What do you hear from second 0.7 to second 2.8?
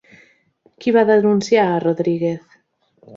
Qui va denunciar a Rodríguez?